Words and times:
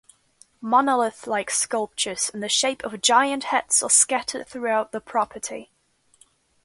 Monolith-like 0.61 1.51
sculptures 1.51 2.29
in 2.29 2.39
the 2.39 2.49
shape 2.49 2.83
of 2.83 3.01
giant 3.03 3.43
heads 3.43 3.83
are 3.83 3.89
scattered 3.91 4.47
throughout 4.47 4.91
the 4.91 4.99
property. 4.99 5.71